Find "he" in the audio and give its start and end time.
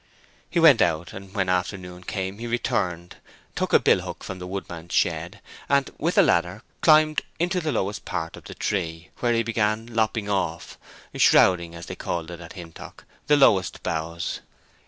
0.49-0.59, 2.39-2.47, 9.33-9.43